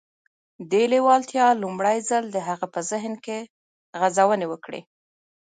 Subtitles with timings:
[0.71, 3.37] دې لېوالتیا لومړی ځل د هغه په ذهن کې
[4.01, 4.81] غځونې وکړې.